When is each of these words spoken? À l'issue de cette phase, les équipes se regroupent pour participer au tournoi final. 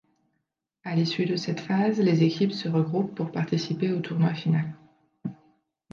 À 0.83 0.95
l'issue 0.95 1.27
de 1.27 1.35
cette 1.35 1.59
phase, 1.59 1.99
les 1.99 2.23
équipes 2.23 2.53
se 2.53 2.67
regroupent 2.67 3.13
pour 3.13 3.31
participer 3.31 3.91
au 3.93 3.99
tournoi 3.99 4.33
final. 4.33 4.73